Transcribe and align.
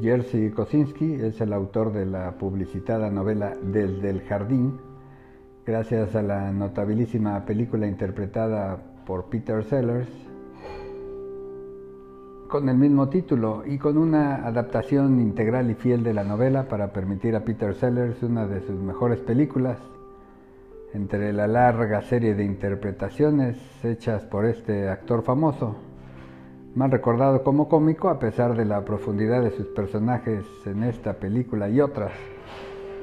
Jerzy 0.00 0.50
Kosinski 0.50 1.14
es 1.14 1.40
el 1.40 1.52
autor 1.52 1.92
de 1.92 2.04
la 2.04 2.32
publicitada 2.32 3.10
novela 3.10 3.54
Desde 3.62 4.10
el 4.10 4.22
Jardín, 4.22 4.80
gracias 5.64 6.16
a 6.16 6.22
la 6.22 6.50
notabilísima 6.50 7.44
película 7.44 7.86
interpretada 7.86 8.76
por 9.06 9.26
Peter 9.26 9.62
Sellers 9.62 10.08
con 12.48 12.68
el 12.68 12.76
mismo 12.76 13.08
título 13.08 13.62
y 13.66 13.78
con 13.78 13.96
una 13.96 14.46
adaptación 14.46 15.20
integral 15.20 15.70
y 15.70 15.74
fiel 15.74 16.02
de 16.02 16.14
la 16.14 16.24
novela 16.24 16.68
para 16.68 16.92
permitir 16.92 17.36
a 17.36 17.44
Peter 17.44 17.74
Sellers 17.74 18.22
una 18.22 18.46
de 18.46 18.60
sus 18.62 18.80
mejores 18.80 19.20
películas 19.20 19.78
entre 20.92 21.32
la 21.32 21.46
larga 21.46 22.02
serie 22.02 22.34
de 22.34 22.44
interpretaciones 22.44 23.56
hechas 23.84 24.24
por 24.24 24.44
este 24.44 24.88
actor 24.88 25.22
famoso 25.22 25.93
más 26.74 26.90
recordado 26.90 27.44
como 27.44 27.68
cómico 27.68 28.08
a 28.08 28.18
pesar 28.18 28.56
de 28.56 28.64
la 28.64 28.84
profundidad 28.84 29.42
de 29.42 29.52
sus 29.52 29.66
personajes 29.68 30.44
en 30.66 30.82
esta 30.82 31.14
película 31.14 31.68
y 31.68 31.80
otras, 31.80 32.12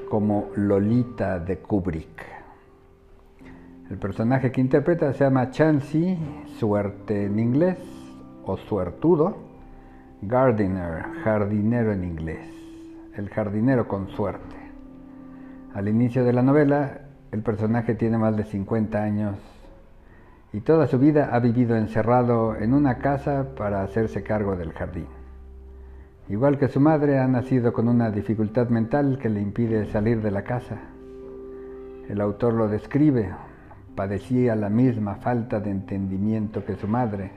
como 0.10 0.50
Lolita 0.56 1.40
de 1.40 1.60
Kubrick. 1.60 2.26
El 3.90 3.98
personaje 3.98 4.52
que 4.52 4.62
interpreta 4.62 5.14
se 5.14 5.24
llama 5.24 5.52
Chansey, 5.52 6.18
suerte 6.60 7.26
en 7.26 7.40
inglés, 7.40 7.78
o 8.46 8.58
suertudo, 8.58 9.38
Gardiner, 10.22 11.04
jardinero 11.24 11.94
en 11.94 12.04
inglés, 12.04 12.48
el 13.16 13.30
jardinero 13.30 13.88
con 13.88 14.10
suerte. 14.10 14.56
Al 15.74 15.88
inicio 15.88 16.24
de 16.26 16.34
la 16.34 16.42
novela, 16.42 17.02
el 17.32 17.42
personaje 17.42 17.96
tiene 17.96 18.18
más 18.18 18.36
de 18.36 18.44
50 18.44 19.02
años 19.02 19.51
y 20.54 20.62
toda 20.62 20.88
su 20.88 21.00
vida 21.00 21.30
ha 21.32 21.40
vivido 21.40 21.76
encerrado 21.76 22.56
en 22.56 22.74
una 22.74 22.98
casa 22.98 23.48
para 23.56 23.84
hacerse 23.84 24.24
cargo 24.24 24.56
del 24.56 24.74
jardín. 24.74 25.08
Igual 26.30 26.58
que 26.58 26.68
su 26.68 26.80
madre, 26.80 27.20
ha 27.20 27.28
nacido 27.28 27.74
con 27.74 27.88
una 27.88 28.10
dificultad 28.10 28.70
mental 28.70 29.18
que 29.22 29.30
le 29.30 29.42
impide 29.42 29.86
salir 29.92 30.22
de 30.22 30.32
la 30.32 30.44
casa. 30.44 30.78
El 32.08 32.22
autor 32.22 32.54
lo 32.54 32.68
describe, 32.68 33.30
padecía 33.96 34.56
la 34.56 34.70
misma 34.70 35.16
falta 35.16 35.60
de 35.60 35.72
entendimiento 35.72 36.64
que 36.66 36.76
su 36.76 36.88
madre. 36.88 37.32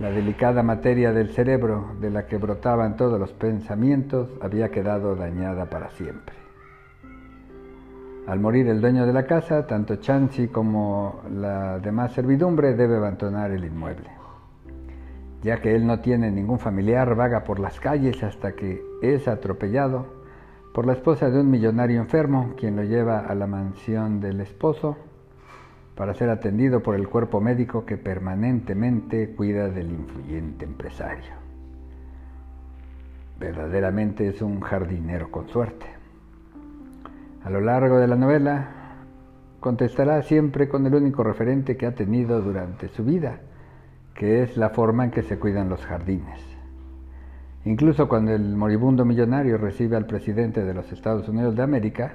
La 0.00 0.10
delicada 0.10 0.62
materia 0.62 1.12
del 1.12 1.30
cerebro 1.30 1.94
de 2.00 2.10
la 2.10 2.26
que 2.26 2.38
brotaban 2.38 2.96
todos 2.96 3.20
los 3.20 3.32
pensamientos 3.32 4.30
había 4.40 4.70
quedado 4.70 5.14
dañada 5.14 5.66
para 5.66 5.90
siempre. 5.90 6.41
Al 8.26 8.38
morir 8.38 8.68
el 8.68 8.80
dueño 8.80 9.04
de 9.04 9.12
la 9.12 9.26
casa, 9.26 9.66
tanto 9.66 9.96
Chansey 9.96 10.46
como 10.46 11.22
la 11.28 11.80
demás 11.80 12.12
servidumbre 12.12 12.74
debe 12.74 12.96
abandonar 12.96 13.50
el 13.50 13.64
inmueble. 13.64 14.10
Ya 15.42 15.60
que 15.60 15.74
él 15.74 15.84
no 15.86 15.98
tiene 16.00 16.30
ningún 16.30 16.60
familiar, 16.60 17.16
vaga 17.16 17.42
por 17.42 17.58
las 17.58 17.80
calles 17.80 18.22
hasta 18.22 18.52
que 18.52 18.80
es 19.02 19.26
atropellado 19.26 20.06
por 20.72 20.86
la 20.86 20.92
esposa 20.92 21.30
de 21.30 21.40
un 21.40 21.50
millonario 21.50 22.00
enfermo, 22.00 22.54
quien 22.56 22.76
lo 22.76 22.84
lleva 22.84 23.18
a 23.18 23.34
la 23.34 23.48
mansión 23.48 24.20
del 24.20 24.40
esposo 24.40 24.96
para 25.96 26.14
ser 26.14 26.30
atendido 26.30 26.80
por 26.80 26.94
el 26.94 27.08
cuerpo 27.08 27.40
médico 27.40 27.84
que 27.84 27.96
permanentemente 27.96 29.34
cuida 29.34 29.68
del 29.68 29.90
influyente 29.90 30.64
empresario. 30.64 31.32
Verdaderamente 33.40 34.28
es 34.28 34.40
un 34.40 34.60
jardinero 34.60 35.28
con 35.30 35.48
suerte. 35.48 36.01
A 37.44 37.50
lo 37.50 37.60
largo 37.60 37.98
de 37.98 38.06
la 38.06 38.14
novela, 38.14 38.68
contestará 39.58 40.22
siempre 40.22 40.68
con 40.68 40.86
el 40.86 40.94
único 40.94 41.24
referente 41.24 41.76
que 41.76 41.86
ha 41.86 41.94
tenido 41.94 42.40
durante 42.40 42.88
su 42.88 43.04
vida, 43.04 43.40
que 44.14 44.42
es 44.42 44.56
la 44.56 44.70
forma 44.70 45.04
en 45.04 45.10
que 45.10 45.22
se 45.22 45.38
cuidan 45.38 45.68
los 45.68 45.84
jardines. 45.84 46.40
Incluso 47.64 48.08
cuando 48.08 48.32
el 48.32 48.56
moribundo 48.56 49.04
millonario 49.04 49.58
recibe 49.58 49.96
al 49.96 50.06
presidente 50.06 50.64
de 50.64 50.74
los 50.74 50.90
Estados 50.92 51.28
Unidos 51.28 51.56
de 51.56 51.62
América, 51.62 52.12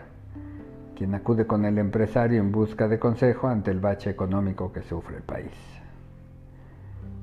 quien 0.95 1.13
acude 1.13 1.45
con 1.45 1.65
el 1.65 1.77
empresario 1.77 2.39
en 2.39 2.51
busca 2.51 2.87
de 2.87 2.99
consejo 2.99 3.47
ante 3.47 3.71
el 3.71 3.79
bache 3.79 4.09
económico 4.09 4.71
que 4.71 4.81
sufre 4.81 5.17
el 5.17 5.23
país. 5.23 5.51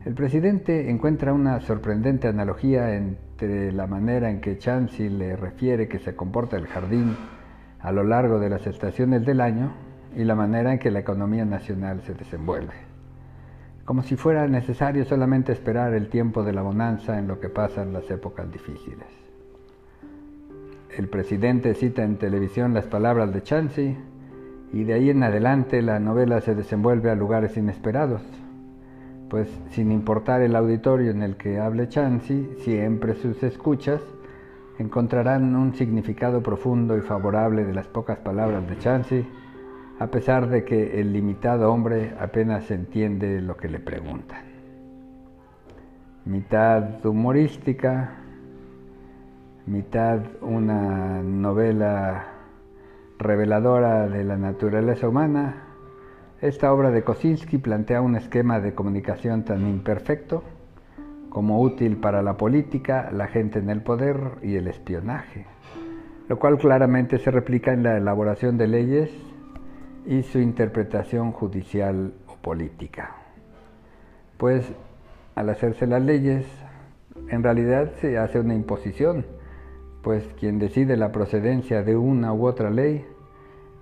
El 0.04 0.14
presidente 0.14 0.90
encuentra 0.90 1.32
una 1.32 1.60
sorprendente 1.60 2.28
analogía 2.28 2.94
entre 2.94 3.72
la 3.72 3.86
manera 3.86 4.30
en 4.30 4.42
que 4.42 4.58
Chansey 4.58 5.08
le 5.08 5.36
refiere 5.36 5.88
que 5.88 5.98
se 5.98 6.14
comporta 6.14 6.58
el 6.58 6.66
jardín 6.66 7.16
a 7.84 7.92
lo 7.92 8.02
largo 8.02 8.40
de 8.40 8.48
las 8.48 8.66
estaciones 8.66 9.26
del 9.26 9.42
año 9.42 9.70
y 10.16 10.24
la 10.24 10.34
manera 10.34 10.72
en 10.72 10.78
que 10.78 10.90
la 10.90 11.00
economía 11.00 11.44
nacional 11.44 12.00
se 12.00 12.14
desenvuelve. 12.14 12.72
Como 13.84 14.02
si 14.02 14.16
fuera 14.16 14.48
necesario 14.48 15.04
solamente 15.04 15.52
esperar 15.52 15.92
el 15.92 16.08
tiempo 16.08 16.42
de 16.44 16.54
la 16.54 16.62
bonanza 16.62 17.18
en 17.18 17.28
lo 17.28 17.40
que 17.40 17.50
pasan 17.50 17.92
las 17.92 18.10
épocas 18.10 18.50
difíciles. 18.50 19.06
El 20.96 21.08
presidente 21.08 21.74
cita 21.74 22.02
en 22.02 22.16
televisión 22.16 22.72
las 22.72 22.86
palabras 22.86 23.34
de 23.34 23.42
Chansey 23.42 23.98
y 24.72 24.84
de 24.84 24.94
ahí 24.94 25.10
en 25.10 25.22
adelante 25.22 25.82
la 25.82 26.00
novela 26.00 26.40
se 26.40 26.54
desenvuelve 26.54 27.10
a 27.10 27.14
lugares 27.14 27.58
inesperados, 27.58 28.22
pues 29.28 29.48
sin 29.72 29.92
importar 29.92 30.40
el 30.40 30.56
auditorio 30.56 31.10
en 31.10 31.22
el 31.22 31.36
que 31.36 31.60
hable 31.60 31.88
Chansey, 31.90 32.56
siempre 32.60 33.14
sus 33.14 33.42
escuchas 33.42 34.00
encontrarán 34.78 35.54
un 35.54 35.74
significado 35.74 36.42
profundo 36.42 36.96
y 36.96 37.00
favorable 37.00 37.64
de 37.64 37.74
las 37.74 37.86
pocas 37.86 38.18
palabras 38.18 38.68
de 38.68 38.78
Chansey, 38.78 39.26
a 39.98 40.08
pesar 40.08 40.48
de 40.48 40.64
que 40.64 41.00
el 41.00 41.12
limitado 41.12 41.72
hombre 41.72 42.14
apenas 42.18 42.70
entiende 42.70 43.40
lo 43.40 43.56
que 43.56 43.68
le 43.68 43.78
preguntan. 43.78 44.44
Mitad 46.24 47.04
humorística, 47.04 48.16
mitad 49.66 50.20
una 50.40 51.22
novela 51.22 52.26
reveladora 53.18 54.08
de 54.08 54.24
la 54.24 54.36
naturaleza 54.36 55.08
humana, 55.08 55.64
esta 56.40 56.72
obra 56.72 56.90
de 56.90 57.04
Kosinski 57.04 57.58
plantea 57.58 58.02
un 58.02 58.16
esquema 58.16 58.60
de 58.60 58.74
comunicación 58.74 59.44
tan 59.44 59.66
imperfecto 59.66 60.42
como 61.34 61.60
útil 61.60 61.96
para 61.96 62.22
la 62.22 62.36
política, 62.36 63.10
la 63.12 63.26
gente 63.26 63.58
en 63.58 63.68
el 63.68 63.82
poder 63.82 64.38
y 64.40 64.54
el 64.54 64.68
espionaje, 64.68 65.46
lo 66.28 66.38
cual 66.38 66.56
claramente 66.58 67.18
se 67.18 67.32
replica 67.32 67.72
en 67.72 67.82
la 67.82 67.96
elaboración 67.98 68.56
de 68.56 68.68
leyes 68.68 69.10
y 70.06 70.22
su 70.22 70.38
interpretación 70.38 71.32
judicial 71.32 72.14
o 72.28 72.36
política. 72.36 73.16
Pues 74.36 74.64
al 75.34 75.50
hacerse 75.50 75.88
las 75.88 76.02
leyes, 76.02 76.46
en 77.28 77.42
realidad 77.42 77.90
se 78.00 78.16
hace 78.16 78.38
una 78.38 78.54
imposición, 78.54 79.26
pues 80.04 80.24
quien 80.38 80.60
decide 80.60 80.96
la 80.96 81.10
procedencia 81.10 81.82
de 81.82 81.96
una 81.96 82.32
u 82.32 82.46
otra 82.46 82.70
ley 82.70 83.04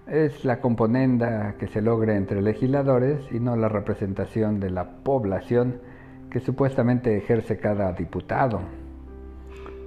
es 0.07 0.47
la 0.47 0.63
componenda 0.63 1.57
que 1.59 1.69
se 1.69 1.83
logra 1.83 2.17
entre 2.17 2.41
legisladores 2.41 3.21
y 3.31 3.41
no 3.41 3.57
la 3.57 3.69
representación 3.69 4.59
de 4.59 4.71
la 4.71 5.03
población 5.05 5.81
que 6.33 6.41
supuestamente 6.41 7.15
ejerce 7.15 7.59
cada 7.59 7.93
diputado, 7.93 8.63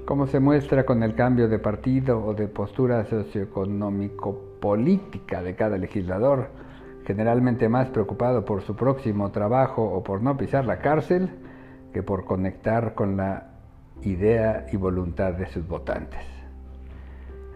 como 0.06 0.28
se 0.28 0.40
muestra 0.40 0.86
con 0.86 1.02
el 1.02 1.16
cambio 1.16 1.48
de 1.48 1.58
partido 1.58 2.24
o 2.24 2.36
de 2.36 2.48
postura 2.48 3.04
socioeconómico-política 3.06 5.42
de 5.42 5.56
cada 5.56 5.80
legislador, 5.80 6.50
generalmente 7.04 7.68
más 7.68 7.90
preocupado 7.90 8.46
por 8.46 8.62
su 8.62 8.76
próximo 8.76 9.32
trabajo 9.32 9.84
o 9.84 10.04
por 10.04 10.22
no 10.22 10.38
pisar 10.38 10.66
la 10.66 10.78
cárcel 10.78 11.32
que 11.92 12.04
por 12.04 12.26
conectar 12.26 12.94
con 12.94 13.18
la 13.18 13.48
idea 14.04 14.68
y 14.72 14.78
voluntad 14.78 15.34
de 15.34 15.48
sus 15.48 15.68
votantes. 15.68 16.22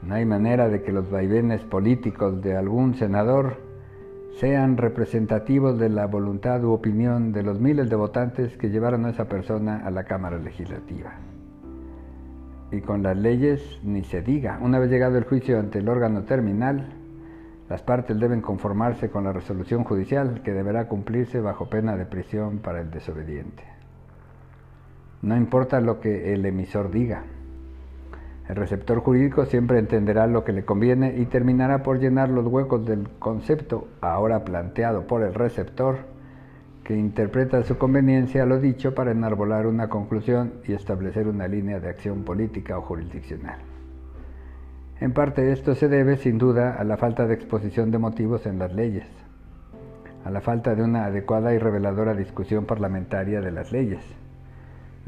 No 0.01 0.15
hay 0.15 0.25
manera 0.25 0.67
de 0.67 0.81
que 0.81 0.91
los 0.91 1.11
vaivenes 1.11 1.61
políticos 1.61 2.41
de 2.41 2.57
algún 2.57 2.95
senador 2.95 3.68
sean 4.37 4.77
representativos 4.77 5.77
de 5.79 5.89
la 5.89 6.05
voluntad 6.05 6.63
u 6.63 6.71
opinión 6.71 7.31
de 7.31 7.43
los 7.43 7.59
miles 7.59 7.89
de 7.89 7.95
votantes 7.95 8.57
que 8.57 8.69
llevaron 8.69 9.05
a 9.05 9.09
esa 9.09 9.27
persona 9.27 9.81
a 9.85 9.91
la 9.91 10.03
Cámara 10.05 10.37
Legislativa. 10.37 11.13
Y 12.71 12.81
con 12.81 13.03
las 13.03 13.17
leyes 13.17 13.79
ni 13.83 14.03
se 14.03 14.21
diga. 14.21 14.59
Una 14.61 14.79
vez 14.79 14.89
llegado 14.89 15.17
el 15.17 15.23
juicio 15.23 15.59
ante 15.59 15.79
el 15.79 15.89
órgano 15.89 16.23
terminal, 16.23 16.93
las 17.67 17.81
partes 17.81 18.19
deben 18.19 18.41
conformarse 18.41 19.09
con 19.09 19.23
la 19.23 19.33
resolución 19.33 19.83
judicial 19.83 20.41
que 20.43 20.53
deberá 20.53 20.87
cumplirse 20.87 21.39
bajo 21.39 21.69
pena 21.69 21.97
de 21.97 22.05
prisión 22.05 22.59
para 22.59 22.81
el 22.81 22.91
desobediente. 22.91 23.63
No 25.21 25.35
importa 25.35 25.81
lo 25.81 25.99
que 25.99 26.33
el 26.33 26.45
emisor 26.45 26.91
diga, 26.91 27.23
el 28.49 28.55
receptor 28.55 28.99
jurídico 28.99 29.45
siempre 29.45 29.77
entenderá 29.77 30.25
lo 30.25 30.43
que 30.43 30.53
le 30.53 30.65
conviene 30.65 31.13
y 31.15 31.25
terminará 31.27 31.83
por 31.83 31.99
llenar 31.99 32.29
los 32.29 32.47
huecos 32.47 32.83
del 32.83 33.07
concepto 33.19 33.87
ahora 34.01 34.43
planteado 34.43 35.05
por 35.05 35.21
el 35.21 35.35
receptor, 35.35 35.97
que 36.83 36.97
interpreta 36.97 37.61
su 37.61 37.77
conveniencia 37.77 38.47
lo 38.47 38.59
dicho 38.59 38.95
para 38.95 39.11
enarbolar 39.11 39.67
una 39.67 39.87
conclusión 39.87 40.53
y 40.67 40.73
establecer 40.73 41.27
una 41.27 41.47
línea 41.47 41.79
de 41.79 41.89
acción 41.89 42.23
política 42.23 42.75
o 42.79 42.81
jurisdiccional. 42.81 43.59
En 44.99 45.13
parte 45.13 45.51
esto 45.51 45.75
se 45.75 45.87
debe 45.87 46.17
sin 46.17 46.39
duda 46.39 46.73
a 46.73 46.83
la 46.83 46.97
falta 46.97 47.27
de 47.27 47.35
exposición 47.35 47.91
de 47.91 47.99
motivos 47.99 48.47
en 48.47 48.57
las 48.57 48.73
leyes, 48.73 49.05
a 50.25 50.31
la 50.31 50.41
falta 50.41 50.73
de 50.73 50.81
una 50.81 51.05
adecuada 51.05 51.53
y 51.53 51.59
reveladora 51.59 52.15
discusión 52.15 52.65
parlamentaria 52.65 53.41
de 53.41 53.51
las 53.51 53.71
leyes 53.71 54.01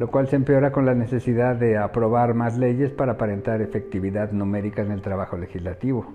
lo 0.02 0.10
cual 0.10 0.28
se 0.28 0.36
empeora 0.36 0.72
con 0.72 0.88
la 0.88 0.96
necesidad 0.96 1.56
de 1.56 1.78
aprobar 1.78 2.34
más 2.34 2.58
leyes 2.58 2.92
para 2.92 3.12
aparentar 3.12 3.62
efectividad 3.62 4.32
numérica 4.32 4.82
en 4.82 4.92
el 4.92 5.04
trabajo 5.04 5.38
legislativo, 5.38 6.08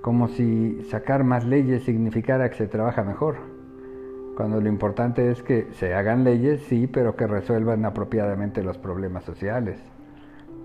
como 0.00 0.26
si 0.26 0.82
sacar 0.90 1.22
más 1.22 1.44
leyes 1.44 1.84
significara 1.84 2.50
que 2.50 2.56
se 2.56 2.66
trabaja 2.66 3.04
mejor, 3.04 3.36
cuando 4.36 4.60
lo 4.60 4.68
importante 4.68 5.30
es 5.30 5.44
que 5.44 5.68
se 5.74 5.94
hagan 5.94 6.24
leyes, 6.24 6.60
sí, 6.62 6.88
pero 6.88 7.14
que 7.14 7.28
resuelvan 7.28 7.84
apropiadamente 7.84 8.64
los 8.64 8.78
problemas 8.78 9.22
sociales, 9.22 9.78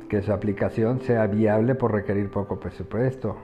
que 0.09 0.23
su 0.23 0.33
aplicación 0.33 1.01
sea 1.01 1.27
viable 1.27 1.75
por 1.75 1.91
requerir 1.91 2.31
poco 2.31 2.59
presupuesto, 2.59 3.37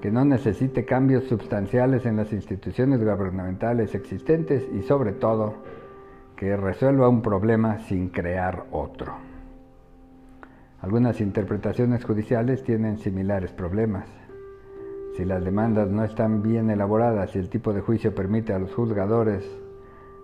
que 0.00 0.12
no 0.12 0.24
necesite 0.24 0.84
cambios 0.84 1.24
sustanciales 1.24 2.06
en 2.06 2.18
las 2.18 2.32
instituciones 2.32 3.00
gubernamentales 3.00 3.96
existentes 3.96 4.64
y 4.72 4.82
sobre 4.82 5.10
todo 5.10 5.81
que 6.42 6.56
resuelva 6.56 7.08
un 7.08 7.22
problema 7.22 7.78
sin 7.86 8.08
crear 8.08 8.64
otro. 8.72 9.14
Algunas 10.80 11.20
interpretaciones 11.20 12.04
judiciales 12.04 12.64
tienen 12.64 12.98
similares 12.98 13.52
problemas. 13.52 14.08
Si 15.16 15.24
las 15.24 15.44
demandas 15.44 15.88
no 15.88 16.02
están 16.02 16.42
bien 16.42 16.68
elaboradas 16.68 17.36
y 17.36 17.38
el 17.38 17.48
tipo 17.48 17.72
de 17.72 17.80
juicio 17.80 18.12
permite 18.12 18.52
a 18.52 18.58
los 18.58 18.74
juzgadores 18.74 19.48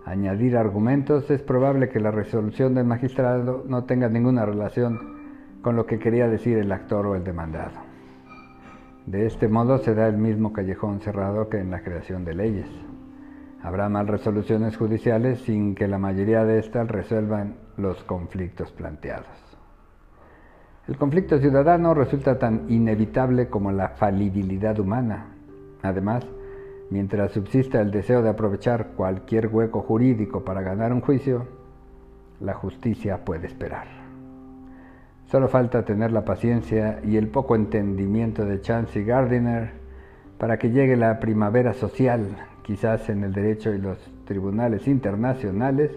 añadir 0.05 0.57
argumentos, 0.57 1.31
es 1.31 1.41
probable 1.41 1.87
que 1.87 2.01
la 2.01 2.11
resolución 2.11 2.75
del 2.75 2.83
magistrado 2.83 3.63
no 3.65 3.85
tenga 3.85 4.09
ninguna 4.09 4.45
relación 4.45 4.99
con 5.61 5.77
lo 5.77 5.85
que 5.85 5.99
quería 5.99 6.27
decir 6.27 6.57
el 6.57 6.73
actor 6.73 7.05
o 7.05 7.15
el 7.15 7.23
demandado. 7.23 7.79
De 9.05 9.25
este 9.25 9.47
modo 9.47 9.77
se 9.77 9.95
da 9.95 10.09
el 10.09 10.17
mismo 10.17 10.51
callejón 10.51 10.99
cerrado 10.99 11.47
que 11.47 11.59
en 11.59 11.71
la 11.71 11.81
creación 11.81 12.25
de 12.25 12.35
leyes. 12.35 12.88
Habrá 13.61 13.89
más 13.89 14.07
resoluciones 14.07 14.77
judiciales 14.77 15.41
sin 15.41 15.75
que 15.75 15.87
la 15.87 15.97
mayoría 15.97 16.45
de 16.45 16.59
estas 16.59 16.87
resuelvan 16.87 17.55
los 17.75 18.03
conflictos 18.03 18.71
planteados. 18.71 19.27
El 20.87 20.97
conflicto 20.97 21.37
ciudadano 21.39 21.93
resulta 21.93 22.39
tan 22.39 22.65
inevitable 22.69 23.49
como 23.49 23.71
la 23.71 23.89
falibilidad 23.89 24.79
humana. 24.79 25.27
Además, 25.83 26.25
mientras 26.89 27.31
subsista 27.31 27.81
el 27.81 27.91
deseo 27.91 28.23
de 28.23 28.29
aprovechar 28.29 28.93
cualquier 28.95 29.47
hueco 29.47 29.81
jurídico 29.81 30.43
para 30.43 30.61
ganar 30.61 30.93
un 30.93 31.01
juicio, 31.01 31.45
la 32.39 32.53
justicia 32.53 33.25
puede 33.25 33.47
esperar. 33.47 33.87
Solo 35.25 35.47
falta 35.49 35.83
tener 35.83 36.11
la 36.11 36.25
paciencia 36.25 37.01
y 37.03 37.17
el 37.17 37.27
poco 37.27 37.55
entendimiento 37.55 38.45
de 38.45 38.61
Chance 38.61 39.01
y 39.01 39.03
Gardiner 39.03 39.73
para 40.39 40.57
que 40.57 40.71
llegue 40.71 40.95
la 40.95 41.19
primavera 41.19 41.73
social 41.73 42.48
quizás 42.69 43.09
en 43.09 43.23
el 43.23 43.33
derecho 43.33 43.73
y 43.73 43.79
los 43.79 43.97
tribunales 44.25 44.87
internacionales, 44.87 45.89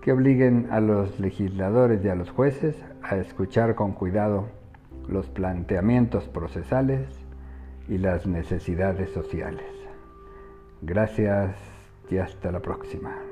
que 0.00 0.10
obliguen 0.10 0.68
a 0.70 0.80
los 0.80 1.20
legisladores 1.20 2.02
y 2.02 2.08
a 2.08 2.14
los 2.14 2.30
jueces 2.30 2.82
a 3.02 3.16
escuchar 3.16 3.74
con 3.74 3.92
cuidado 3.92 4.48
los 5.06 5.28
planteamientos 5.28 6.24
procesales 6.28 7.06
y 7.88 7.98
las 7.98 8.26
necesidades 8.26 9.10
sociales. 9.10 9.66
Gracias 10.80 11.56
y 12.08 12.16
hasta 12.16 12.50
la 12.50 12.60
próxima. 12.60 13.31